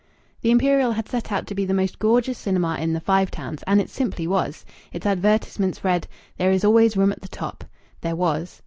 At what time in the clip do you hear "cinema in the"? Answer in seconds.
2.39-2.99